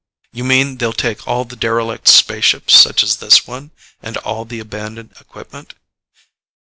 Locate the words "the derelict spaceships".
1.45-2.73